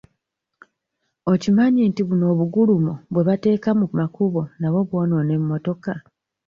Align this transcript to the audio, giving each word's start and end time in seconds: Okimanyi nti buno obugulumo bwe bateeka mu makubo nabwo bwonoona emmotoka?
Okimanyi 1.33 1.81
nti 1.89 2.01
buno 2.07 2.25
obugulumo 2.33 2.93
bwe 3.11 3.25
bateeka 3.27 3.69
mu 3.79 3.85
makubo 3.99 4.41
nabwo 4.59 4.81
bwonoona 4.87 5.31
emmotoka? 5.39 5.93